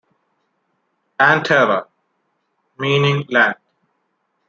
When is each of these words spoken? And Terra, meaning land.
And 1.19 1.45
Terra, 1.45 1.85
meaning 2.79 3.23
land. 3.29 3.53